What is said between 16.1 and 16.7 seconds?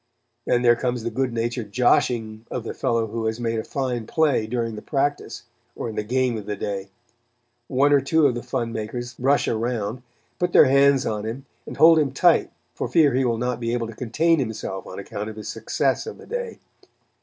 the day.